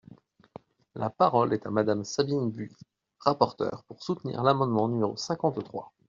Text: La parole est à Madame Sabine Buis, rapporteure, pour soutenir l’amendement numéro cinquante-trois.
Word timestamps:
La 0.95 1.11
parole 1.11 1.53
est 1.53 1.67
à 1.67 1.69
Madame 1.69 2.05
Sabine 2.05 2.49
Buis, 2.49 2.75
rapporteure, 3.19 3.83
pour 3.87 4.01
soutenir 4.01 4.41
l’amendement 4.41 4.87
numéro 4.87 5.15
cinquante-trois. 5.15 5.93